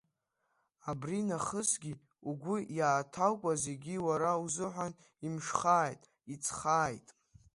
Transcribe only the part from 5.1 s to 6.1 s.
имшхааит,